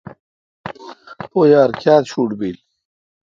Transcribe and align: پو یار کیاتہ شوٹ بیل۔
پو 1.31 1.39
یار 1.51 1.69
کیاتہ 1.79 2.07
شوٹ 2.09 2.29
بیل۔ 2.39 2.57